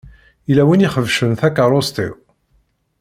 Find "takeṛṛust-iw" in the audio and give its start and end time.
1.39-2.13